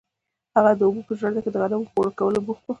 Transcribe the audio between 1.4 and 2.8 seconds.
کې د غنمو په اوړه کولو بوخت وو.